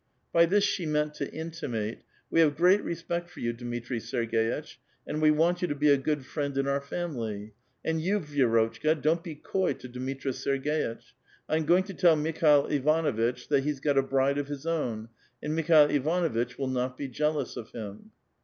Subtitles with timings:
[0.33, 5.21] IJy this she meant to intimate:'* We have gi'eat respect for you, Dmitri Serg^itch, and
[5.21, 7.53] we want you to be a good friend in our family.
[7.85, 11.11] And you, Vi<^M*otchka, don't be coy to Dmitri Serg^itch;
[11.47, 15.09] I am going to tell Mikhail Ivanuitch that hc^s got a bride of his own,
[15.43, 18.09] and Mikhail Ivanuitch will not be jealous of him."